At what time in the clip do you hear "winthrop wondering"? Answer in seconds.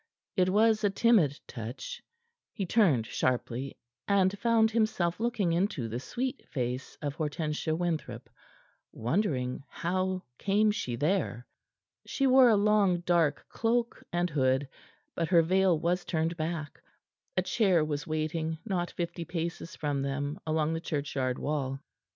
7.75-9.63